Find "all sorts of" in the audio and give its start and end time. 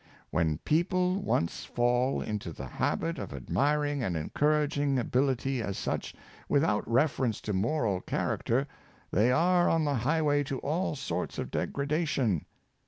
10.61-11.51